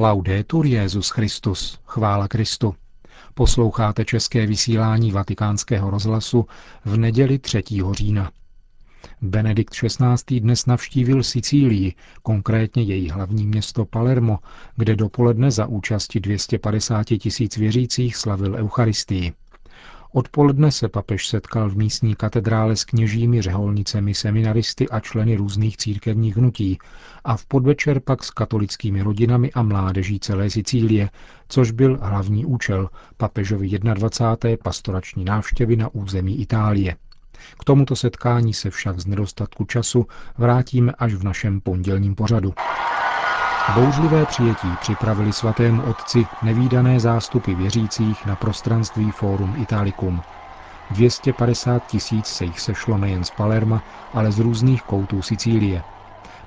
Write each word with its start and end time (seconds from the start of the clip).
Laudetur 0.00 0.66
Jezus 0.66 1.10
Christus, 1.10 1.78
chvála 1.86 2.28
Kristu. 2.28 2.74
Posloucháte 3.34 4.04
české 4.04 4.46
vysílání 4.46 5.12
Vatikánského 5.12 5.90
rozhlasu 5.90 6.46
v 6.84 6.96
neděli 6.96 7.38
3. 7.38 7.62
října. 7.92 8.30
Benedikt 9.22 9.74
XVI. 9.74 10.40
dnes 10.40 10.66
navštívil 10.66 11.22
Sicílii, 11.22 11.94
konkrétně 12.22 12.82
její 12.82 13.10
hlavní 13.10 13.46
město 13.46 13.84
Palermo, 13.84 14.38
kde 14.76 14.96
dopoledne 14.96 15.50
za 15.50 15.66
účasti 15.66 16.20
250 16.20 17.04
tisíc 17.04 17.56
věřících 17.56 18.16
slavil 18.16 18.54
Eucharistii. 18.54 19.32
Odpoledne 20.12 20.72
se 20.72 20.88
papež 20.88 21.28
setkal 21.28 21.70
v 21.70 21.76
místní 21.76 22.14
katedrále 22.14 22.76
s 22.76 22.84
kněžími, 22.84 23.42
řeholnicemi, 23.42 24.14
seminaristy 24.14 24.88
a 24.88 25.00
členy 25.00 25.36
různých 25.36 25.76
církevních 25.76 26.36
hnutí 26.36 26.78
a 27.24 27.36
v 27.36 27.46
podvečer 27.46 28.00
pak 28.00 28.24
s 28.24 28.30
katolickými 28.30 29.02
rodinami 29.02 29.52
a 29.52 29.62
mládeží 29.62 30.20
celé 30.20 30.50
Sicílie, 30.50 31.10
což 31.48 31.70
byl 31.70 31.98
hlavní 32.02 32.46
účel 32.46 32.88
papežovi 33.16 33.68
21. 33.68 34.56
pastorační 34.64 35.24
návštěvy 35.24 35.76
na 35.76 35.88
území 35.94 36.40
Itálie. 36.40 36.96
K 37.60 37.64
tomuto 37.64 37.96
setkání 37.96 38.54
se 38.54 38.70
však 38.70 39.00
z 39.00 39.06
nedostatku 39.06 39.64
času 39.64 40.06
vrátíme 40.38 40.92
až 40.98 41.14
v 41.14 41.24
našem 41.24 41.60
pondělním 41.60 42.14
pořadu. 42.14 42.54
Bouřlivé 43.72 44.26
přijetí 44.26 44.76
připravili 44.76 45.32
svatému 45.32 45.82
otci 45.82 46.28
nevýdané 46.42 47.00
zástupy 47.00 47.54
věřících 47.54 48.26
na 48.26 48.36
prostranství 48.36 49.10
Forum 49.10 49.56
Italicum. 49.56 50.22
250 50.90 51.86
tisíc 51.86 52.26
se 52.26 52.44
jich 52.44 52.60
sešlo 52.60 52.98
nejen 52.98 53.24
z 53.24 53.30
Palerma, 53.30 53.82
ale 54.12 54.32
z 54.32 54.38
různých 54.38 54.82
koutů 54.82 55.22
Sicílie. 55.22 55.84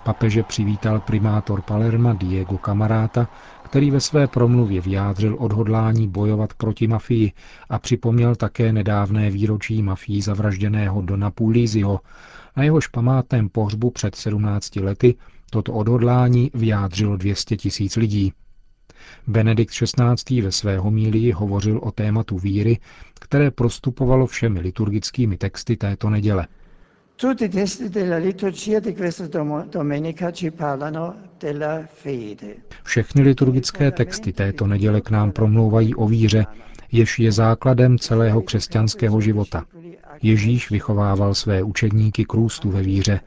Papeže 0.04 0.44
přivítal 0.44 1.02
primátor 1.02 1.62
Palerma 1.62 2.14
Diego 2.14 2.58
Camaráta, 2.66 3.28
který 3.64 3.92
ve 3.92 4.00
své 4.02 4.28
promluvě 4.28 4.82
vyjádřil 4.82 5.36
odhodlání 5.40 6.08
bojovat 6.08 6.54
proti 6.54 6.88
mafii 6.88 7.32
a 7.70 7.80
připomněl 7.80 8.36
také 8.36 8.74
nedávné 8.74 9.30
výročí 9.32 9.82
mafii 9.84 10.22
zavražděného 10.22 11.02
Dona 11.02 11.32
Puliziho, 11.32 12.00
na 12.58 12.64
jehož 12.64 12.88
památném 12.88 13.50
pohřbu 13.50 13.92
před 13.92 14.16
17 14.16 14.76
lety 14.76 15.16
Toto 15.54 15.74
odhodlání 15.74 16.52
vyjádřilo 16.54 17.18
200 17.18 17.58
tisíc 17.58 17.96
lidí. 17.96 18.34
Benedikt 19.28 19.74
XVI. 19.74 20.42
ve 20.42 20.52
své 20.52 20.78
homílii 20.78 21.32
hovořil 21.32 21.80
o 21.84 21.92
tématu 21.92 22.38
víry, 22.38 22.80
které 23.20 23.52
prostupovalo 23.52 24.28
všemi 24.28 24.60
liturgickými 24.60 25.38
texty 25.38 25.78
této 25.78 26.10
neděle. 26.10 26.48
Všechny 32.84 33.22
liturgické 33.22 33.92
texty 33.92 34.34
této 34.34 34.68
neděle 34.68 35.02
k 35.02 35.10
nám 35.10 35.32
promlouvají 35.32 35.96
o 35.96 36.08
víře, 36.08 36.46
jež 36.92 37.20
je 37.20 37.32
základem 37.32 38.00
celého 38.00 38.42
křesťanského 38.42 39.22
života. 39.22 39.66
Ježíš 40.22 40.72
vychovával 40.72 41.34
své 41.34 41.64
učedníky 41.64 42.26
k 42.26 42.34
růstu 42.34 42.70
ve 42.70 42.82
víře 42.82 43.20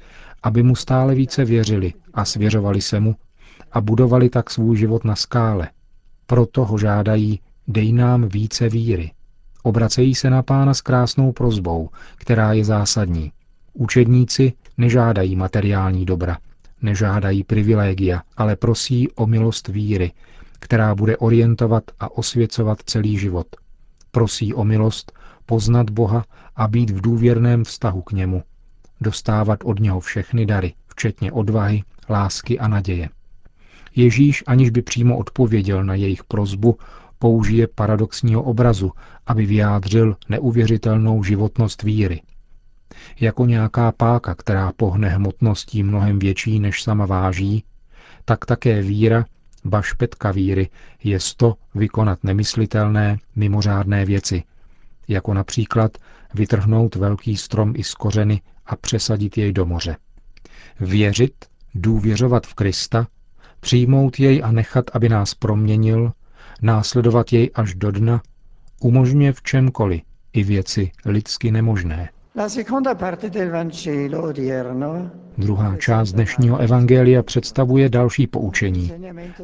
aby 0.45 0.62
mu 0.62 0.77
stále 0.77 1.14
více 1.14 1.45
věřili 1.45 1.92
a 2.14 2.25
svěřovali 2.25 2.81
se 2.81 3.00
mu 3.00 3.17
a 3.73 3.81
budovali 3.81 4.31
tak 4.31 4.51
svůj 4.51 4.77
život 4.77 5.05
na 5.05 5.17
skále. 5.17 5.70
Proto 6.27 6.64
ho 6.64 6.78
žádají, 6.78 7.41
dej 7.69 7.92
nám 7.92 8.28
více 8.28 8.69
víry. 8.69 9.12
Obracejí 9.62 10.14
se 10.14 10.31
na 10.31 10.42
pána 10.42 10.75
s 10.75 10.81
krásnou 10.81 11.33
prozbou, 11.33 11.89
která 12.17 12.53
je 12.53 12.64
zásadní. 12.64 13.33
Učedníci 13.73 14.53
nežádají 14.78 15.36
materiální 15.36 16.05
dobra, 16.05 16.39
nežádají 16.83 17.45
privilégia, 17.45 18.23
ale 18.36 18.56
prosí 18.56 19.08
o 19.11 19.27
milost 19.27 19.69
víry, 19.69 20.12
která 20.58 20.95
bude 20.95 21.17
orientovat 21.17 21.84
a 22.01 22.17
osvěcovat 22.19 22.79
celý 22.84 23.19
život. 23.19 23.47
Prosí 24.11 24.55
o 24.55 24.64
milost 24.64 25.12
poznat 25.47 25.91
Boha 25.91 26.25
a 26.56 26.69
být 26.69 26.91
v 26.91 27.01
důvěrném 27.01 27.64
vztahu 27.64 28.02
k 28.02 28.13
němu, 28.13 28.42
dostávat 29.05 29.61
od 29.65 29.81
něho 29.81 30.01
všechny 30.01 30.47
dary, 30.47 30.75
včetně 30.87 31.33
odvahy, 31.33 31.83
lásky 32.11 32.59
a 32.59 32.69
naděje. 32.69 33.09
Ježíš, 33.97 34.45
aniž 34.47 34.70
by 34.70 34.83
přímo 34.83 35.19
odpověděl 35.19 35.85
na 35.85 35.95
jejich 35.95 36.25
prozbu, 36.25 36.79
použije 37.19 37.69
paradoxního 37.75 38.43
obrazu, 38.43 38.93
aby 39.27 39.47
vyjádřil 39.47 40.17
neuvěřitelnou 40.29 41.23
životnost 41.23 41.83
víry. 41.83 42.23
Jako 43.20 43.47
nějaká 43.47 43.93
páka, 43.93 44.35
která 44.35 44.73
pohne 44.77 45.09
hmotností 45.09 45.83
mnohem 45.83 46.19
větší, 46.19 46.61
než 46.61 46.83
sama 46.83 47.07
váží, 47.07 47.64
tak 48.25 48.47
také 48.47 48.83
víra, 48.83 49.25
bašpetka 49.64 50.33
víry, 50.33 50.69
je 51.05 51.19
to 51.37 51.55
vykonat 51.75 52.25
nemyslitelné, 52.25 53.19
mimořádné 53.37 54.05
věci, 54.05 54.43
jako 55.09 55.35
například 55.35 55.98
vytrhnout 56.35 56.95
velký 56.95 57.37
strom 57.37 57.73
i 57.77 57.85
z 57.85 57.95
kořeny 57.95 58.41
a 58.67 58.77
přesadit 58.77 59.39
jej 59.39 59.52
do 59.52 59.67
moře. 59.67 59.97
Věřit, 60.80 61.35
důvěřovat 61.75 62.47
v 62.47 62.55
Krista, 62.55 63.07
přijmout 63.61 64.20
jej 64.20 64.42
a 64.45 64.52
nechat, 64.52 64.85
aby 64.92 65.08
nás 65.08 65.35
proměnil, 65.35 66.13
následovat 66.63 67.33
jej 67.33 67.51
až 67.55 67.75
do 67.75 67.91
dna, 67.91 68.23
umožňuje 68.80 69.33
v 69.33 69.42
čemkoliv 69.42 70.02
i 70.33 70.42
věci 70.45 70.91
lidsky 71.07 71.51
nemožné. 71.51 72.08
Druhá 75.39 75.77
část 75.77 76.13
dnešního 76.13 76.58
evangelia 76.58 77.23
představuje 77.23 77.89
další 77.89 78.27
poučení, 78.27 78.92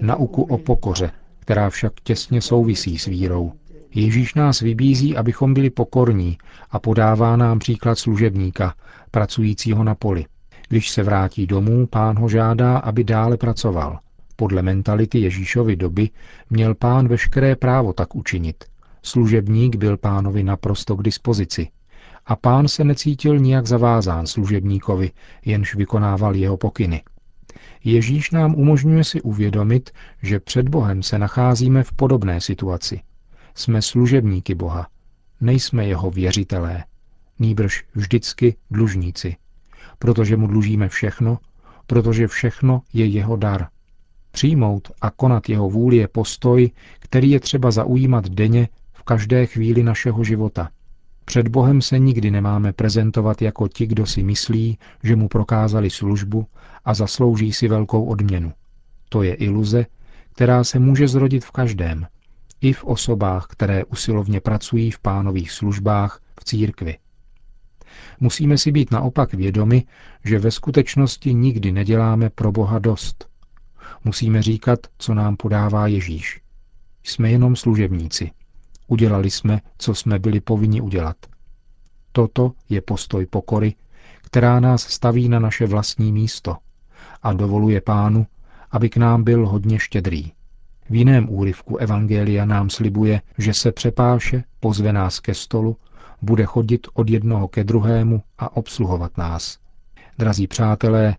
nauku 0.00 0.42
o 0.42 0.58
pokoře, 0.58 1.10
která 1.38 1.70
však 1.70 1.92
těsně 2.02 2.41
souvisí 2.41 2.98
s 2.98 3.06
vírou. 3.06 3.52
Ježíš 3.94 4.34
nás 4.34 4.60
vybízí, 4.60 5.16
abychom 5.16 5.54
byli 5.54 5.70
pokorní 5.70 6.38
a 6.70 6.78
podává 6.78 7.36
nám 7.36 7.58
příklad 7.58 7.98
služebníka, 7.98 8.74
pracujícího 9.10 9.84
na 9.84 9.94
poli. 9.94 10.26
Když 10.68 10.90
se 10.90 11.02
vrátí 11.02 11.46
domů, 11.46 11.86
pán 11.86 12.18
ho 12.18 12.28
žádá, 12.28 12.78
aby 12.78 13.04
dále 13.04 13.36
pracoval. 13.36 13.98
Podle 14.36 14.62
mentality 14.62 15.20
Ježíšovy 15.20 15.76
doby 15.76 16.10
měl 16.50 16.74
pán 16.74 17.08
veškeré 17.08 17.56
právo 17.56 17.92
tak 17.92 18.14
učinit. 18.14 18.64
Služebník 19.02 19.76
byl 19.76 19.96
pánovi 19.96 20.42
naprosto 20.42 20.96
k 20.96 21.02
dispozici. 21.02 21.68
A 22.26 22.36
pán 22.36 22.68
se 22.68 22.84
necítil 22.84 23.38
nijak 23.38 23.66
zavázán 23.66 24.26
služebníkovi, 24.26 25.10
jenž 25.44 25.74
vykonával 25.74 26.34
jeho 26.34 26.56
pokyny. 26.56 27.02
Ježíš 27.84 28.30
nám 28.30 28.54
umožňuje 28.54 29.04
si 29.04 29.22
uvědomit, 29.22 29.90
že 30.22 30.40
před 30.40 30.68
Bohem 30.68 31.02
se 31.02 31.18
nacházíme 31.18 31.82
v 31.82 31.92
podobné 31.92 32.40
situaci. 32.40 33.00
Jsme 33.60 33.82
služebníky 33.82 34.54
Boha, 34.54 34.87
nejsme 35.41 35.87
jeho 35.87 36.10
věřitelé, 36.10 36.84
nýbrž 37.38 37.84
vždycky 37.94 38.56
dlužníci, 38.71 39.37
protože 39.98 40.37
mu 40.37 40.47
dlužíme 40.47 40.88
všechno, 40.88 41.38
protože 41.87 42.28
všechno 42.28 42.82
je 42.93 43.06
jeho 43.06 43.37
dar. 43.37 43.69
Přijmout 44.31 44.91
a 45.00 45.10
konat 45.10 45.49
jeho 45.49 45.70
vůli 45.70 45.97
je 45.97 46.09
postoj, 46.09 46.70
který 46.99 47.31
je 47.31 47.41
třeba 47.41 47.70
zaujímat 47.70 48.28
denně 48.28 48.69
v 48.93 49.03
každé 49.03 49.47
chvíli 49.47 49.82
našeho 49.82 50.25
života. 50.25 50.70
Před 51.25 51.49
Bohem 51.49 51.82
se 51.82 51.99
nikdy 51.99 52.31
nemáme 52.31 52.72
prezentovat 52.72 53.43
jako 53.43 53.69
ti, 53.69 53.87
kdo 53.87 54.06
si 54.06 54.22
myslí, 54.22 54.78
že 55.03 55.16
mu 55.16 55.28
prokázali 55.28 55.91
službu 55.91 56.47
a 56.84 56.94
zaslouží 56.94 57.53
si 57.53 57.69
velkou 57.69 58.04
odměnu. 58.04 58.53
To 59.09 59.22
je 59.22 59.34
iluze, 59.34 59.87
která 60.32 60.65
se 60.65 60.78
může 60.78 61.09
zrodit 61.09 61.44
v 61.44 61.50
každém, 61.50 62.06
i 62.60 62.72
v 62.72 62.84
osobách, 62.84 63.47
které 63.47 63.84
usilovně 63.84 64.41
pracují 64.41 64.91
v 64.91 64.98
pánových 64.98 65.50
službách 65.50 66.21
v 66.41 66.44
církvi. 66.44 66.98
Musíme 68.21 68.59
si 68.59 68.72
být 68.72 68.91
naopak 68.91 69.34
vědomi, 69.34 69.84
že 70.25 70.38
ve 70.38 70.50
skutečnosti 70.50 71.34
nikdy 71.34 71.72
neděláme 71.72 72.31
pro 72.31 72.53
Boha 72.53 72.78
dost. 72.78 73.28
Musíme 74.04 74.43
říkat, 74.43 74.78
co 74.99 75.15
nám 75.15 75.37
podává 75.37 75.87
Ježíš. 75.87 76.40
Jsme 77.05 77.31
jenom 77.31 77.56
služebníci. 77.56 78.31
Udělali 78.87 79.31
jsme, 79.31 79.61
co 79.79 79.94
jsme 79.94 80.19
byli 80.19 80.40
povinni 80.40 80.81
udělat. 80.81 81.17
Toto 82.12 82.52
je 82.69 82.81
postoj 82.81 83.26
pokory, 83.26 83.75
která 84.23 84.61
nás 84.61 84.82
staví 84.82 85.29
na 85.29 85.38
naše 85.38 85.67
vlastní 85.67 86.12
místo 86.12 86.56
a 87.23 87.32
dovoluje 87.32 87.81
pánu, 87.81 88.26
aby 88.70 88.88
k 88.88 88.96
nám 88.96 89.25
byl 89.25 89.49
hodně 89.49 89.79
štědrý. 89.79 90.32
V 90.90 90.94
jiném 90.94 91.31
úryvku 91.31 91.76
Evangelia 91.76 92.44
nám 92.44 92.70
slibuje, 92.70 93.20
že 93.38 93.54
se 93.54 93.72
přepáše, 93.72 94.44
pozve 94.60 94.92
nás 94.92 95.20
ke 95.20 95.34
stolu 95.34 95.76
bude 96.22 96.44
chodit 96.44 96.87
od 96.94 97.10
jednoho 97.10 97.48
ke 97.48 97.64
druhému 97.64 98.22
a 98.38 98.56
obsluhovat 98.56 99.19
nás. 99.19 99.58
Drazí 100.19 100.46
přátelé, 100.46 101.16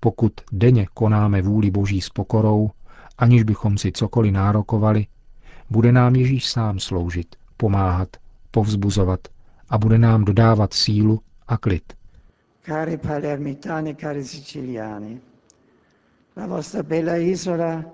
pokud 0.00 0.32
denně 0.52 0.86
konáme 0.94 1.42
vůli 1.42 1.70
Boží 1.70 2.00
s 2.00 2.08
pokorou, 2.08 2.70
aniž 3.18 3.42
bychom 3.42 3.78
si 3.78 3.92
cokoliv 3.92 4.32
nárokovali, 4.32 5.06
bude 5.70 5.92
nám 5.92 6.16
Ježíš 6.16 6.50
sám 6.50 6.78
sloužit, 6.78 7.36
pomáhat, 7.56 8.08
povzbuzovat 8.50 9.20
a 9.68 9.78
bude 9.78 9.98
nám 9.98 10.24
dodávat 10.24 10.72
sílu 10.74 11.20
a 11.48 11.56
klid. 11.56 11.92
Cari 12.66 12.96
palermitani, 12.96 13.94
cari 13.94 14.24
siciliani, 14.24 15.20
la 16.36 16.46
vostra 16.46 16.82
bella 16.82 17.16
isola 17.16 17.84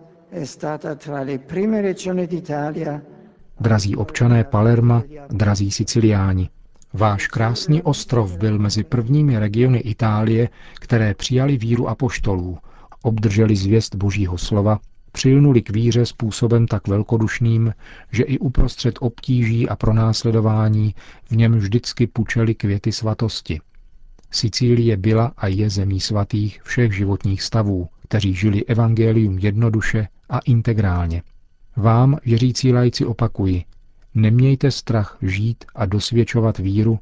Drazí 3.60 3.96
občané 3.96 4.44
Palerma, 4.44 5.02
drazí 5.28 5.70
Siciliáni, 5.70 6.50
váš 6.92 7.26
krásný 7.26 7.82
ostrov 7.82 8.38
byl 8.38 8.58
mezi 8.58 8.84
prvními 8.84 9.38
regiony 9.38 9.78
Itálie, 9.78 10.48
které 10.80 11.14
přijali 11.14 11.56
víru 11.56 11.88
apoštolů, 11.88 12.58
obdrželi 13.02 13.56
zvěst 13.56 13.94
Božího 13.94 14.38
slova, 14.38 14.78
přilnuli 15.12 15.62
k 15.62 15.70
víře 15.70 16.06
způsobem 16.06 16.66
tak 16.66 16.88
velkodušným, 16.88 17.74
že 18.12 18.22
i 18.22 18.38
uprostřed 18.38 18.94
obtíží 19.00 19.68
a 19.68 19.76
pronásledování 19.76 20.94
v 21.30 21.36
něm 21.36 21.58
vždycky 21.58 22.06
pučeli 22.06 22.54
květy 22.54 22.92
svatosti. 22.92 23.60
Sicílie 24.36 24.96
byla 24.96 25.32
a 25.36 25.46
je 25.46 25.70
zemí 25.70 26.00
svatých 26.00 26.62
všech 26.62 26.92
životních 26.92 27.42
stavů, 27.42 27.88
kteří 28.02 28.34
žili 28.34 28.64
evangelium 28.64 29.38
jednoduše 29.38 30.08
a 30.28 30.38
integrálně. 30.38 31.22
Vám, 31.76 32.18
věřící 32.24 32.72
lajci, 32.72 33.04
opakuji, 33.04 33.64
nemějte 34.14 34.70
strach 34.70 35.18
žít 35.22 35.64
a 35.74 35.86
dosvědčovat 35.86 36.58
víru 36.58 36.98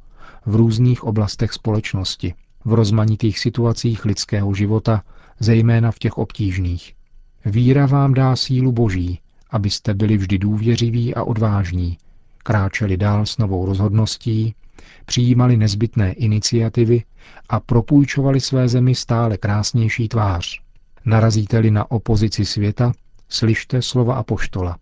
v 0.46 0.56
různých 0.56 1.04
oblastech 1.04 1.52
společnosti, 1.52 2.34
v 2.64 2.72
rozmanitých 2.72 3.38
situacích 3.38 4.04
lidského 4.04 4.54
života, 4.54 5.02
zejména 5.40 5.90
v 5.90 5.98
těch 5.98 6.18
obtížných. 6.18 6.94
Víra 7.44 7.86
vám 7.86 8.14
dá 8.14 8.36
sílu 8.36 8.72
boží, 8.72 9.20
abyste 9.50 9.94
byli 9.94 10.16
vždy 10.16 10.38
důvěřiví 10.38 11.14
a 11.14 11.22
odvážní, 11.24 11.98
kráčeli 12.44 12.96
dál 12.96 13.26
s 13.26 13.38
novou 13.38 13.66
rozhodností, 13.66 14.54
přijímali 15.06 15.56
nezbytné 15.56 16.12
iniciativy 16.12 17.02
a 17.48 17.60
propůjčovali 17.60 18.40
své 18.40 18.68
zemi 18.68 18.94
stále 18.94 19.36
krásnější 19.36 20.08
tvář. 20.08 20.60
Narazíte-li 21.04 21.70
na 21.70 21.90
opozici 21.90 22.44
světa, 22.44 22.92
slyšte 23.28 23.82
slova 23.82 24.14
apoštola. 24.14 24.78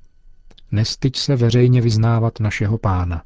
Nestyď 0.72 1.16
se 1.16 1.36
veřejně 1.36 1.80
vyznávat 1.80 2.40
našeho 2.40 2.78
pána. 2.78 3.22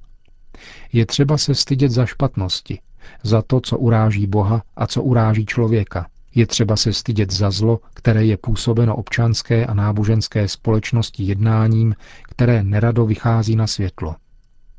Je 0.93 1.07
třeba 1.07 1.39
se 1.39 1.55
stydět 1.55 1.91
za 1.93 2.07
špatnosti, 2.07 2.79
za 3.23 3.43
to, 3.43 3.61
co 3.61 3.79
uráží 3.79 4.27
Boha 4.27 4.63
a 4.77 4.87
co 4.87 5.03
uráží 5.03 5.47
člověka. 5.47 6.07
Je 6.35 6.47
třeba 6.47 6.77
se 6.77 6.93
stydět 6.93 7.33
za 7.33 7.51
zlo, 7.51 7.81
které 7.95 8.25
je 8.25 8.37
působeno 8.37 8.97
občanské 8.97 9.67
a 9.67 9.75
náboženské 9.75 10.49
společnosti 10.49 11.23
jednáním, 11.23 11.95
které 12.23 12.63
nerado 12.63 13.07
vychází 13.07 13.57
na 13.57 13.67
světlo. 13.67 14.17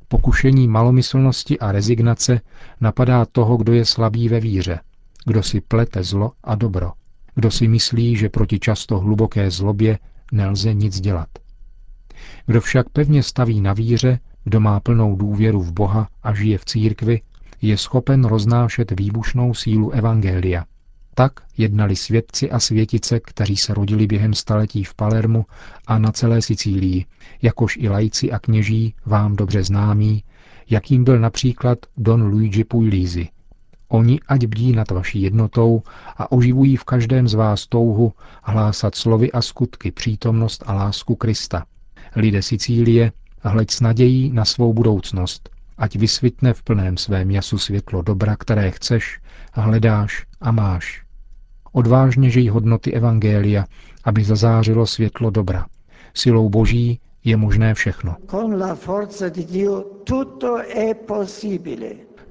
Pokušení 0.07 0.67
malomyslnosti 0.67 1.59
a 1.59 1.71
rezignace 1.71 2.41
napadá 2.81 3.25
toho, 3.25 3.57
kdo 3.57 3.73
je 3.73 3.85
slabý 3.85 4.29
ve 4.29 4.39
víře, 4.39 4.79
kdo 5.25 5.43
si 5.43 5.61
plete 5.61 6.03
zlo 6.03 6.31
a 6.43 6.55
dobro, 6.55 6.91
kdo 7.35 7.51
si 7.51 7.67
myslí, 7.67 8.15
že 8.17 8.29
proti 8.29 8.59
často 8.59 8.99
hluboké 8.99 9.51
zlobě 9.51 9.99
nelze 10.31 10.73
nic 10.73 10.99
dělat. 10.99 11.27
Kdo 12.45 12.61
však 12.61 12.89
pevně 12.89 13.23
staví 13.23 13.61
na 13.61 13.73
víře, 13.73 14.19
kdo 14.43 14.59
má 14.59 14.79
plnou 14.79 15.15
důvěru 15.15 15.61
v 15.61 15.71
Boha 15.71 16.09
a 16.23 16.33
žije 16.33 16.57
v 16.57 16.65
církvi, 16.65 17.21
je 17.61 17.77
schopen 17.77 18.25
roznášet 18.25 18.99
výbušnou 18.99 19.53
sílu 19.53 19.91
Evangelia. 19.91 20.65
Tak 21.19 21.31
jednali 21.57 21.95
svědci 21.95 22.51
a 22.51 22.59
světice, 22.59 23.19
kteří 23.19 23.57
se 23.57 23.73
rodili 23.73 24.07
během 24.07 24.33
staletí 24.33 24.83
v 24.83 24.93
Palermu 24.93 25.45
a 25.87 25.99
na 25.99 26.11
celé 26.11 26.41
Sicílii, 26.41 27.05
jakož 27.41 27.77
i 27.77 27.89
lajci 27.89 28.31
a 28.31 28.39
kněží 28.39 28.95
vám 29.05 29.35
dobře 29.35 29.63
známí, 29.63 30.23
jakým 30.69 31.03
byl 31.03 31.19
například 31.19 31.79
Don 31.97 32.23
Luigi 32.23 32.63
Puglisi. 32.63 33.29
Oni 33.87 34.19
ať 34.27 34.45
bdí 34.45 34.71
nad 34.71 34.91
vaší 34.91 35.21
jednotou 35.21 35.83
a 36.17 36.31
oživují 36.31 36.75
v 36.75 36.83
každém 36.83 37.27
z 37.27 37.33
vás 37.33 37.67
touhu 37.67 38.13
hlásat 38.43 38.95
slovy 38.95 39.31
a 39.31 39.41
skutky 39.41 39.91
přítomnost 39.91 40.63
a 40.67 40.73
lásku 40.73 41.15
Krista. 41.15 41.65
Lidé 42.15 42.41
Sicílie, 42.41 43.11
hleď 43.41 43.71
s 43.71 43.81
nadějí 43.81 44.31
na 44.33 44.45
svou 44.45 44.73
budoucnost, 44.73 45.49
ať 45.77 45.95
vysvitne 45.95 46.53
v 46.53 46.63
plném 46.63 46.97
svém 46.97 47.31
jasu 47.31 47.57
světlo 47.57 48.01
dobra, 48.01 48.35
které 48.35 48.71
chceš, 48.71 49.19
hledáš 49.53 50.25
a 50.41 50.51
máš. 50.51 51.06
Odvážně 51.77 52.29
žij 52.29 52.47
hodnoty 52.47 52.93
Evangelia, 52.93 53.65
aby 54.03 54.23
zazářilo 54.23 54.87
světlo 54.87 55.29
dobra. 55.29 55.65
Silou 56.13 56.49
Boží 56.49 56.99
je 57.23 57.37
možné 57.37 57.73
všechno. 57.73 58.15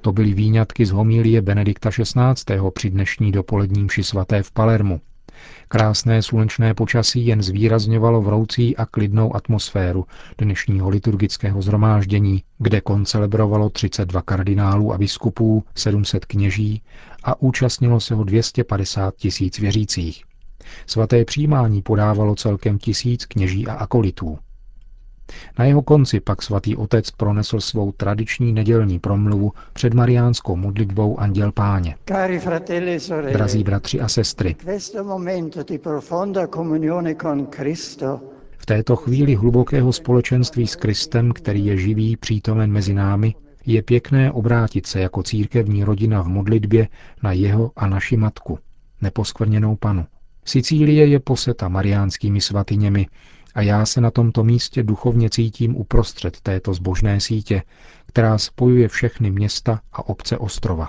To 0.00 0.12
byly 0.12 0.34
výňatky 0.34 0.86
z 0.86 0.90
homílie 0.90 1.42
Benedikta 1.42 1.90
XVI. 1.90 2.60
při 2.74 2.90
dnešní 2.90 3.32
dopolední 3.32 3.84
mši 3.84 4.04
svaté 4.04 4.42
v 4.42 4.52
Palermu. 4.52 5.00
Krásné 5.68 6.22
slunečné 6.22 6.74
počasí 6.74 7.26
jen 7.26 7.42
zvýrazňovalo 7.42 8.22
vroucí 8.22 8.76
a 8.76 8.86
klidnou 8.86 9.36
atmosféru 9.36 10.04
dnešního 10.38 10.88
liturgického 10.88 11.62
zhromáždění, 11.62 12.42
kde 12.58 12.80
koncelebrovalo 12.80 13.70
32 13.70 14.22
kardinálů 14.22 14.92
a 14.92 14.98
biskupů, 14.98 15.64
700 15.74 16.24
kněží 16.24 16.82
a 17.24 17.42
účastnilo 17.42 18.00
se 18.00 18.14
ho 18.14 18.24
250 18.24 19.16
tisíc 19.16 19.58
věřících. 19.58 20.24
Svaté 20.86 21.24
přijímání 21.24 21.82
podávalo 21.82 22.34
celkem 22.34 22.78
tisíc 22.78 23.26
kněží 23.26 23.66
a 23.66 23.74
akolitů. 23.74 24.38
Na 25.58 25.64
jeho 25.64 25.82
konci 25.82 26.20
pak 26.20 26.42
svatý 26.42 26.76
otec 26.76 27.10
pronesl 27.10 27.60
svou 27.60 27.92
tradiční 27.92 28.52
nedělní 28.52 28.98
promluvu 28.98 29.52
před 29.72 29.94
mariánskou 29.94 30.56
modlitbou 30.56 31.20
Anděl 31.20 31.52
Páně. 31.52 31.96
E 32.10 33.32
Drazí 33.32 33.64
bratři 33.64 34.00
a 34.00 34.08
sestry, 34.08 34.56
v 38.58 38.66
této 38.66 38.96
chvíli 38.96 39.34
hlubokého 39.34 39.92
společenství 39.92 40.66
s 40.66 40.76
Kristem, 40.76 41.32
který 41.32 41.66
je 41.66 41.76
živý, 41.76 42.16
přítomen 42.16 42.72
mezi 42.72 42.94
námi, 42.94 43.34
je 43.66 43.82
pěkné 43.82 44.32
obrátit 44.32 44.86
se 44.86 45.00
jako 45.00 45.22
církevní 45.22 45.84
rodina 45.84 46.22
v 46.22 46.28
modlitbě 46.28 46.88
na 47.22 47.32
jeho 47.32 47.70
a 47.76 47.86
naši 47.86 48.16
matku, 48.16 48.58
neposkvrněnou 49.02 49.76
panu. 49.76 50.06
Sicílie 50.44 51.06
je 51.06 51.20
poseta 51.20 51.68
mariánskými 51.68 52.40
svatyněmi 52.40 53.06
a 53.56 53.62
já 53.62 53.86
se 53.86 54.00
na 54.00 54.10
tomto 54.10 54.44
místě 54.44 54.82
duchovně 54.82 55.30
cítím 55.30 55.76
uprostřed 55.76 56.40
této 56.40 56.74
zbožné 56.74 57.20
sítě, 57.20 57.62
která 58.06 58.38
spojuje 58.38 58.88
všechny 58.88 59.30
města 59.30 59.80
a 59.92 60.08
obce 60.08 60.38
ostrova. 60.38 60.88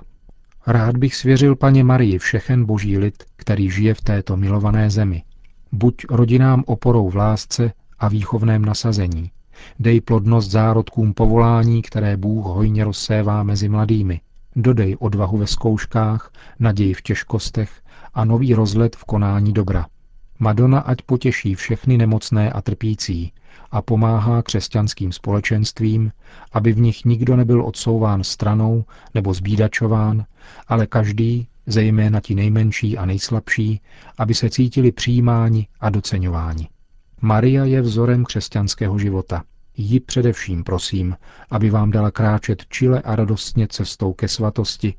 Rád 0.67 0.97
bych 0.97 1.15
svěřil 1.15 1.55
paně 1.55 1.83
Marii 1.83 2.17
všechen 2.17 2.65
boží 2.65 2.97
lid, 2.97 3.23
který 3.35 3.69
žije 3.69 3.93
v 3.93 4.01
této 4.01 4.37
milované 4.37 4.89
zemi. 4.89 5.23
Buď 5.71 5.95
rodinám 6.09 6.63
oporou 6.67 7.09
v 7.09 7.15
lásce 7.15 7.71
a 7.99 8.07
výchovném 8.07 8.65
nasazení. 8.65 9.31
Dej 9.79 10.01
plodnost 10.01 10.51
zárodkům 10.51 11.13
povolání, 11.13 11.81
které 11.81 12.17
Bůh 12.17 12.45
hojně 12.45 12.83
rozsévá 12.83 13.43
mezi 13.43 13.69
mladými. 13.69 14.21
Dodej 14.55 14.95
odvahu 14.99 15.37
ve 15.37 15.47
zkouškách, 15.47 16.31
naději 16.59 16.93
v 16.93 17.01
těžkostech 17.01 17.71
a 18.13 18.25
nový 18.25 18.53
rozlet 18.53 18.95
v 18.95 19.05
konání 19.05 19.53
dobra. 19.53 19.85
Madonna 20.39 20.79
ať 20.79 21.01
potěší 21.01 21.55
všechny 21.55 21.97
nemocné 21.97 22.51
a 22.51 22.61
trpící 22.61 23.33
a 23.71 23.81
pomáhá 23.81 24.41
křesťanským 24.41 25.11
společenstvím, 25.11 26.11
aby 26.51 26.73
v 26.73 26.79
nich 26.79 27.05
nikdo 27.05 27.35
nebyl 27.35 27.65
odsouván 27.65 28.23
stranou 28.23 28.85
nebo 29.13 29.33
zbídačován, 29.33 30.25
ale 30.67 30.87
každý, 30.87 31.47
zejména 31.65 32.19
ti 32.19 32.35
nejmenší 32.35 32.97
a 32.97 33.05
nejslabší, 33.05 33.81
aby 34.17 34.33
se 34.33 34.49
cítili 34.49 34.91
přijímáni 34.91 35.67
a 35.79 35.89
doceňováni. 35.89 36.67
Maria 37.21 37.65
je 37.65 37.81
vzorem 37.81 38.25
křesťanského 38.25 38.99
života. 38.99 39.43
Ji 39.77 39.99
především 39.99 40.63
prosím, 40.63 41.15
aby 41.49 41.69
vám 41.69 41.91
dala 41.91 42.11
kráčet 42.11 42.65
čile 42.69 43.01
a 43.01 43.15
radostně 43.15 43.67
cestou 43.67 44.13
ke 44.13 44.27
svatosti 44.27 44.93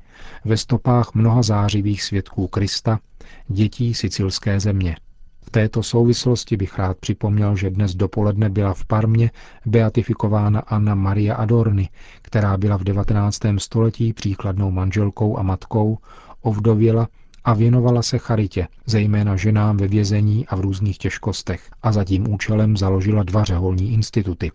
ve 0.45 0.57
stopách 0.57 1.13
mnoha 1.13 1.41
zářivých 1.41 2.03
svědků 2.03 2.47
Krista, 2.47 2.99
dětí 3.47 3.93
sicilské 3.93 4.59
země– 4.59 4.95
v 5.41 5.49
této 5.51 5.83
souvislosti 5.83 6.57
bych 6.57 6.77
rád 6.79 6.97
připomněl, 6.97 7.55
že 7.55 7.69
dnes 7.69 7.95
dopoledne 7.95 8.49
byla 8.49 8.73
v 8.73 8.85
Parmě 8.85 9.31
beatifikována 9.65 10.59
Anna 10.59 10.95
Maria 10.95 11.35
Adorny, 11.35 11.89
která 12.21 12.57
byla 12.57 12.77
v 12.77 12.83
19. 12.83 13.39
století 13.57 14.13
příkladnou 14.13 14.71
manželkou 14.71 15.37
a 15.37 15.43
matkou, 15.43 15.97
ovdověla 16.41 17.07
a 17.43 17.53
věnovala 17.53 18.01
se 18.01 18.17
charitě, 18.17 18.67
zejména 18.85 19.35
ženám 19.35 19.77
ve 19.77 19.87
vězení 19.87 20.47
a 20.47 20.55
v 20.55 20.59
různých 20.59 20.97
těžkostech 20.97 21.69
a 21.81 21.91
za 21.91 22.03
tím 22.03 22.33
účelem 22.33 22.77
založila 22.77 23.23
dva 23.23 23.43
řeholní 23.43 23.93
instituty. 23.93 24.51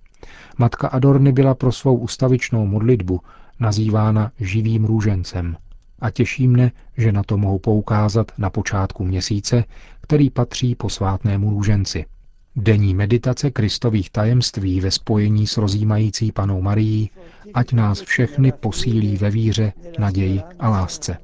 Matka 0.59 0.89
Adorny 0.89 1.33
byla 1.33 1.55
pro 1.55 1.73
svou 1.73 1.97
ustavičnou 1.97 2.67
modlitbu 2.67 3.21
nazývána 3.61 4.31
živým 4.41 4.85
růžencem 4.85 5.57
a 5.99 6.11
těší 6.11 6.49
mne, 6.49 6.73
že 6.97 7.13
na 7.13 7.23
to 7.23 7.37
mohu 7.37 7.59
poukázat 7.59 8.33
na 8.39 8.51
počátku 8.51 9.05
měsíce, 9.05 9.65
který 10.05 10.31
patří 10.31 10.75
posvátnému 10.75 11.51
růženci. 11.51 12.05
Denní 12.57 12.95
meditace 12.95 13.51
Kristových 13.51 14.11
tajemství 14.11 14.81
ve 14.81 14.91
spojení 14.91 15.47
s 15.47 15.57
rozjímající 15.57 16.33
panou 16.33 16.61
Marií, 16.61 17.11
ať 17.55 17.73
nás 17.73 18.01
všechny 18.01 18.53
posílí 18.53 19.17
ve 19.17 19.31
víře, 19.31 19.73
naději 19.99 20.41
a 20.59 20.69
lásce. 20.69 21.19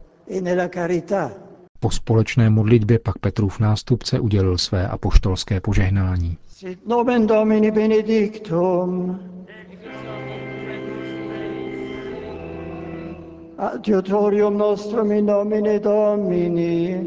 Po 1.81 1.91
společné 1.91 2.51
modlitbě 2.51 2.99
pak 2.99 3.19
Petrův 3.19 3.61
nástupce 3.61 4.21
udělil 4.21 4.59
své 4.59 4.89
apoštolské 4.89 5.61
požehnání. 5.61 6.37
Nomen 6.87 7.27
Domini 7.27 7.71
benedictum. 7.71 9.21
Adiutorium 13.59 14.59
nostrum 14.59 15.13
in 15.13 15.27
nomine 15.27 15.79
Domini. 15.79 17.07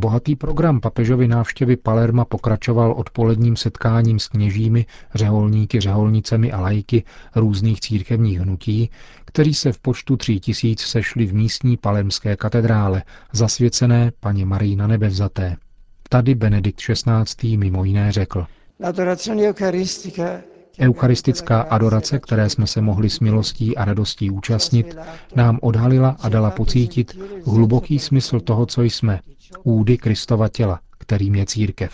Bohatý 0.00 0.36
program 0.36 0.80
papežovy 0.80 1.28
návštěvy 1.28 1.76
Palerma 1.76 2.24
pokračoval 2.24 2.92
odpoledním 2.92 3.56
setkáním 3.56 4.18
s 4.18 4.28
kněžími, 4.28 4.86
řeholníky, 5.14 5.80
řeholnicemi 5.80 6.52
a 6.52 6.60
lajky 6.60 7.04
různých 7.36 7.80
církevních 7.80 8.40
hnutí, 8.40 8.90
kteří 9.24 9.54
se 9.54 9.72
v 9.72 9.78
počtu 9.78 10.16
tří 10.16 10.40
tisíc 10.40 10.80
sešli 10.80 11.26
v 11.26 11.34
místní 11.34 11.76
palermské 11.76 12.36
katedrále, 12.36 13.02
zasvěcené 13.32 14.12
paně 14.20 14.46
Marii 14.46 14.76
na 14.76 14.86
nebevzaté. 14.86 15.56
Tady 16.08 16.34
Benedikt 16.34 16.80
XVI. 16.80 17.56
mimo 17.56 17.84
jiné 17.84 18.12
řekl. 18.12 18.46
Eucharistická 20.80 21.60
adorace, 21.60 22.18
které 22.18 22.50
jsme 22.50 22.66
se 22.66 22.80
mohli 22.80 23.10
s 23.10 23.20
milostí 23.20 23.76
a 23.76 23.84
radostí 23.84 24.30
účastnit, 24.30 24.96
nám 25.36 25.58
odhalila 25.62 26.16
a 26.20 26.28
dala 26.28 26.50
pocítit 26.50 27.18
hluboký 27.46 27.98
smysl 27.98 28.40
toho, 28.40 28.66
co 28.66 28.82
jsme, 28.82 29.20
údy 29.62 29.98
Kristova 29.98 30.48
těla, 30.48 30.80
kterým 30.98 31.34
je 31.34 31.46
církev. 31.46 31.92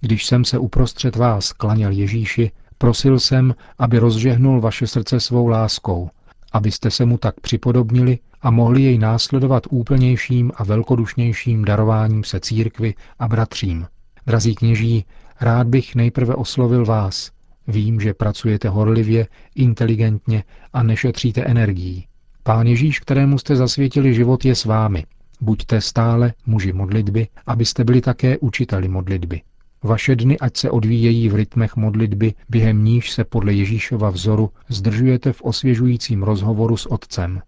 Když 0.00 0.26
jsem 0.26 0.44
se 0.44 0.58
uprostřed 0.58 1.16
vás 1.16 1.52
klaněl 1.52 1.90
Ježíši, 1.90 2.50
prosil 2.78 3.20
jsem, 3.20 3.54
aby 3.78 3.98
rozžehnul 3.98 4.60
vaše 4.60 4.86
srdce 4.86 5.20
svou 5.20 5.46
láskou, 5.46 6.10
abyste 6.52 6.90
se 6.90 7.04
mu 7.04 7.18
tak 7.18 7.40
připodobnili 7.40 8.18
a 8.42 8.50
mohli 8.50 8.82
jej 8.82 8.98
následovat 8.98 9.66
úplnějším 9.70 10.52
a 10.56 10.64
velkodušnějším 10.64 11.64
darováním 11.64 12.24
se 12.24 12.40
církvy 12.40 12.94
a 13.18 13.28
bratřím. 13.28 13.86
Drazí 14.26 14.54
kněží, 14.54 15.04
rád 15.40 15.66
bych 15.66 15.94
nejprve 15.94 16.34
oslovil 16.34 16.84
vás. 16.84 17.33
Vím, 17.66 18.00
že 18.00 18.14
pracujete 18.14 18.68
horlivě, 18.68 19.26
inteligentně 19.54 20.44
a 20.72 20.82
nešetříte 20.82 21.42
energií. 21.42 22.06
Pán 22.42 22.66
Ježíš, 22.66 23.00
kterému 23.00 23.38
jste 23.38 23.56
zasvětili 23.56 24.14
život, 24.14 24.44
je 24.44 24.54
s 24.54 24.64
vámi. 24.64 25.04
Buďte 25.40 25.80
stále 25.80 26.32
muži 26.46 26.72
modlitby, 26.72 27.28
abyste 27.46 27.84
byli 27.84 28.00
také 28.00 28.38
učiteli 28.38 28.88
modlitby. 28.88 29.40
Vaše 29.82 30.16
dny 30.16 30.38
ať 30.38 30.56
se 30.56 30.70
odvíjejí 30.70 31.28
v 31.28 31.34
rytmech 31.34 31.76
modlitby, 31.76 32.34
během 32.48 32.84
níž 32.84 33.10
se 33.10 33.24
podle 33.24 33.52
Ježíšova 33.52 34.10
vzoru 34.10 34.50
zdržujete 34.68 35.32
v 35.32 35.42
osvěžujícím 35.42 36.22
rozhovoru 36.22 36.76
s 36.76 36.92
Otcem. 36.92 37.42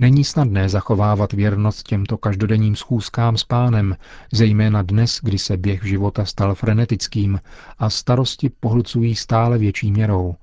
Není 0.00 0.24
snadné 0.24 0.68
zachovávat 0.68 1.32
věrnost 1.32 1.82
těmto 1.82 2.18
každodenním 2.18 2.76
schůzkám 2.76 3.36
s 3.36 3.44
pánem, 3.44 3.96
zejména 4.32 4.82
dnes, 4.82 5.20
kdy 5.22 5.38
se 5.38 5.56
běh 5.56 5.84
života 5.84 6.24
stal 6.24 6.54
frenetickým 6.54 7.40
a 7.78 7.90
starosti 7.90 8.50
pohlcují 8.60 9.14
stále 9.14 9.58
větší 9.58 9.92
měrou. 9.92 10.34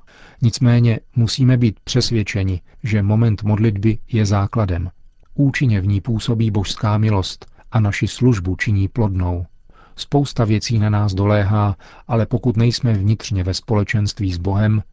Nicméně 0.41 0.99
musíme 1.15 1.57
být 1.57 1.79
přesvědčeni, 1.83 2.61
že 2.83 3.03
moment 3.03 3.43
modlitby 3.43 3.97
je 4.11 4.25
základem. 4.25 4.89
Účinně 5.35 5.81
v 5.81 5.87
ní 5.87 6.01
působí 6.01 6.51
božská 6.51 6.97
milost 6.97 7.45
a 7.71 7.79
naši 7.79 8.07
službu 8.07 8.55
činí 8.55 8.87
plodnou. 8.87 9.45
Spousta 9.95 10.45
věcí 10.45 10.79
na 10.79 10.89
nás 10.89 11.13
doléhá, 11.13 11.75
ale 12.07 12.25
pokud 12.25 12.57
nejsme 12.57 12.93
vnitřně 12.93 13.43
ve 13.43 13.53
společenství 13.53 14.33
s 14.33 14.37
Bohem, 14.37 14.83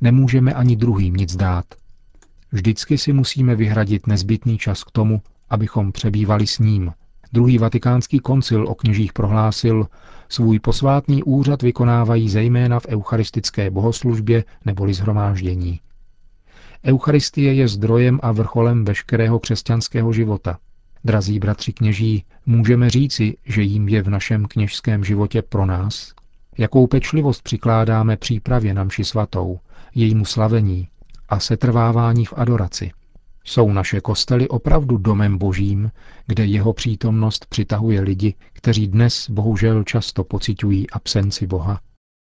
nemůžeme 0.00 0.54
ani 0.54 0.76
druhým 0.76 1.14
nic 1.14 1.36
dát. 1.36 1.64
Vždycky 2.52 2.98
si 2.98 3.12
musíme 3.12 3.56
vyhradit 3.56 4.06
nezbytný 4.06 4.58
čas 4.58 4.84
k 4.84 4.90
tomu, 4.90 5.22
abychom 5.50 5.92
přebývali 5.92 6.46
s 6.46 6.58
ním. 6.58 6.92
Druhý 7.32 7.58
vatikánský 7.58 8.18
koncil 8.18 8.68
o 8.68 8.74
kněžích 8.74 9.12
prohlásil, 9.12 9.86
svůj 10.28 10.58
posvátný 10.58 11.22
úřad 11.22 11.62
vykonávají 11.62 12.28
zejména 12.28 12.80
v 12.80 12.86
eucharistické 12.86 13.70
bohoslužbě 13.70 14.44
neboli 14.64 14.94
zhromáždění. 14.94 15.80
Eucharistie 16.84 17.54
je 17.54 17.68
zdrojem 17.68 18.20
a 18.22 18.32
vrcholem 18.32 18.84
veškerého 18.84 19.38
křesťanského 19.38 20.12
života. 20.12 20.58
Drazí 21.04 21.38
bratři 21.38 21.72
kněží, 21.72 22.24
můžeme 22.46 22.90
říci, 22.90 23.36
že 23.44 23.62
jím 23.62 23.88
je 23.88 24.02
v 24.02 24.10
našem 24.10 24.46
kněžském 24.46 25.04
životě 25.04 25.42
pro 25.42 25.66
nás? 25.66 26.12
Jakou 26.58 26.86
pečlivost 26.86 27.42
přikládáme 27.42 28.16
přípravě 28.16 28.74
na 28.74 28.84
mši 28.84 29.04
svatou, 29.04 29.58
jejímu 29.94 30.24
slavení 30.24 30.88
a 31.30 31.40
setrvávání 31.40 32.24
v 32.24 32.34
adoraci? 32.36 32.90
Jsou 33.44 33.72
naše 33.72 34.00
kostely 34.00 34.48
opravdu 34.48 34.96
domem 34.96 35.38
božím, 35.38 35.90
kde 36.26 36.46
jeho 36.46 36.72
přítomnost 36.72 37.46
přitahuje 37.46 38.00
lidi, 38.00 38.34
kteří 38.52 38.88
dnes 38.88 39.30
bohužel 39.30 39.84
často 39.84 40.24
pocitují 40.24 40.90
absenci 40.90 41.46
Boha? 41.46 41.80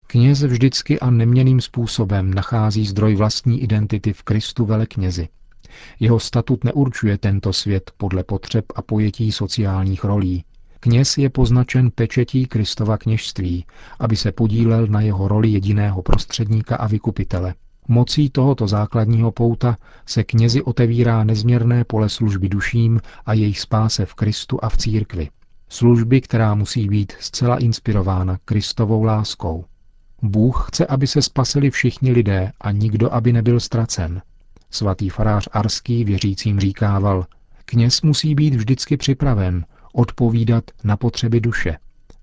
Kněz 0.08 0.44
vždycky 0.44 1.00
a 1.00 1.10
neměným 1.10 1.62
způsobem 1.62 2.34
nachází 2.34 2.86
zdroj 2.86 3.16
vlastní 3.16 3.62
identity 3.62 4.14
v 4.14 4.24
Kristu 4.24 4.66
veleknězi. 4.66 5.28
Jeho 6.00 6.20
statut 6.20 6.64
neurčuje 6.64 7.18
tento 7.18 7.54
svět 7.54 7.92
podle 7.98 8.24
potřeb 8.24 8.66
a 8.76 8.82
pojetí 8.82 9.32
sociálních 9.32 10.04
rolí. 10.04 10.44
Kněz 10.80 11.18
je 11.18 11.30
poznačen 11.30 11.92
pečetí 11.92 12.46
Kristova 12.46 12.98
kněžství, 12.98 13.66
aby 14.00 14.16
se 14.16 14.32
podílel 14.32 14.88
na 14.88 15.02
jeho 15.02 15.28
roli 15.28 15.50
jediného 15.50 16.02
prostředníka 16.02 16.76
a 16.76 16.88
vykupitele. 16.88 17.54
Mocí 17.88 18.30
tohoto 18.30 18.68
základního 18.68 19.32
pouta 19.32 19.78
se 20.06 20.24
knězi 20.24 20.62
otevírá 20.62 21.24
nezměrné 21.24 21.84
pole 21.84 22.10
služby 22.10 22.50
duším 22.50 23.02
a 23.26 23.34
jejich 23.34 23.60
spáse 23.60 24.06
v 24.06 24.14
Kristu 24.14 24.60
a 24.62 24.70
v 24.70 24.78
církvi. 24.78 25.30
Služby, 25.70 26.22
která 26.22 26.56
musí 26.56 26.90
být 26.90 27.14
zcela 27.20 27.58
inspirována 27.58 28.38
Kristovou 28.46 29.04
láskou. 29.04 29.66
Bůh 30.22 30.66
chce, 30.68 30.86
aby 30.86 31.08
se 31.08 31.22
spasili 31.22 31.70
všichni 31.70 32.12
lidé 32.12 32.52
a 32.62 32.72
nikdo, 32.72 33.14
aby 33.14 33.34
nebyl 33.34 33.60
ztracen. 33.60 34.22
Svatý 34.72 35.10
farář 35.10 35.50
Arský 35.52 36.04
věřícím 36.04 36.60
říkával, 36.60 37.26
kněz 37.66 38.02
musí 38.02 38.36
být 38.36 38.56
vždycky 38.56 38.98
připraven 38.98 39.66
odpovídat 39.94 40.64
na 40.84 40.98
potřeby 40.98 41.40
duše. 41.40 41.78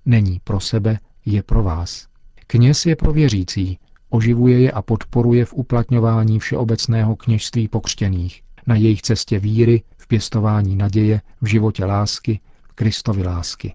Není 0.06 0.40
pro 0.44 0.60
sebe, 0.60 0.98
je 1.26 1.42
pro 1.42 1.62
vás. 1.62 2.06
Kněz 2.46 2.86
je 2.86 2.96
pro 2.96 3.12
věřící, 3.12 3.78
oživuje 4.12 4.58
je 4.60 4.72
a 4.72 4.82
podporuje 4.82 5.44
v 5.44 5.54
uplatňování 5.54 6.38
všeobecného 6.38 7.16
kněžství 7.16 7.68
pokřtěných, 7.68 8.42
na 8.66 8.74
jejich 8.74 9.02
cestě 9.02 9.38
víry, 9.38 9.82
v 9.96 10.08
pěstování 10.08 10.76
naděje, 10.76 11.20
v 11.40 11.46
životě 11.46 11.84
lásky, 11.84 12.40
Kristovi 12.74 13.22
lásky. 13.22 13.74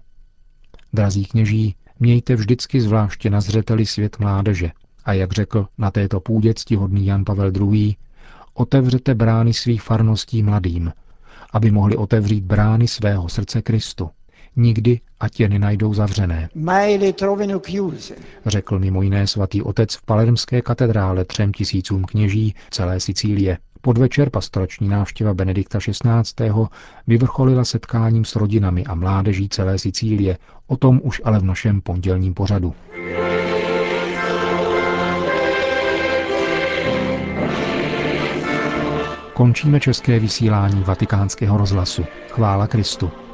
Drazí 0.92 1.24
kněží, 1.24 1.74
mějte 2.00 2.36
vždycky 2.36 2.80
zvláště 2.80 3.30
na 3.30 3.40
zřeteli 3.40 3.86
svět 3.86 4.18
mládeže. 4.18 4.70
A 5.04 5.12
jak 5.12 5.32
řekl 5.32 5.66
na 5.78 5.90
této 5.90 6.20
půdě 6.20 6.54
ctihodný 6.54 7.06
Jan 7.06 7.24
Pavel 7.24 7.52
II., 7.56 7.96
otevřete 8.54 9.14
brány 9.14 9.54
svých 9.54 9.82
farností 9.82 10.42
mladým, 10.42 10.92
aby 11.52 11.70
mohli 11.70 11.96
otevřít 11.96 12.44
brány 12.44 12.88
svého 12.88 13.28
srdce 13.28 13.62
Kristu. 13.62 14.10
Nikdy, 14.56 15.00
ať 15.20 15.40
je 15.40 15.48
nenajdou 15.48 15.94
zavřené. 15.94 16.48
Řekl 18.46 18.78
mimo 18.78 19.02
jiné 19.02 19.26
svatý 19.26 19.62
otec 19.62 19.94
v 19.94 20.02
palermské 20.02 20.62
katedrále 20.62 21.24
třem 21.24 21.52
tisícům 21.52 22.04
kněží 22.04 22.54
celé 22.70 23.00
Sicílie. 23.00 23.58
Podvečer 23.80 24.30
pastorační 24.30 24.88
návštěva 24.88 25.34
Benedikta 25.34 25.78
XVI. 25.78 26.52
vyvrcholila 27.06 27.64
setkáním 27.64 28.24
s 28.24 28.36
rodinami 28.36 28.84
a 28.84 28.94
mládeží 28.94 29.48
celé 29.48 29.78
Sicílie, 29.78 30.38
o 30.66 30.76
tom 30.76 31.00
už 31.04 31.22
ale 31.24 31.38
v 31.38 31.44
našem 31.44 31.80
pondělním 31.80 32.34
pořadu. 32.34 32.74
Končíme 39.34 39.80
české 39.80 40.18
vysílání 40.18 40.82
vatikánského 40.82 41.58
rozhlasu. 41.58 42.04
Chvála 42.30 42.66
Kristu. 42.66 43.10